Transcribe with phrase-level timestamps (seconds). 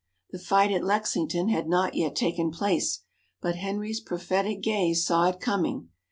[0.31, 3.01] The fight at Lexington had not yet taken place,
[3.39, 5.89] but Henry's prophetic gaze saw it coming.